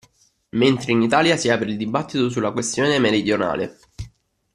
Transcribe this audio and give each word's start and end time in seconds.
Mentre 0.57 0.91
in 0.93 1.03
Italia 1.03 1.37
si 1.37 1.49
apre 1.49 1.69
il 1.69 1.77
dibattito 1.77 2.27
sulla 2.27 2.49
questione 2.51 2.97
meridionale. 2.97 3.77